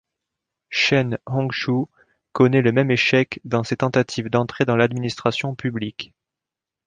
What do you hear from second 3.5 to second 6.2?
ses tentatives d'entrer dans l'administration publique.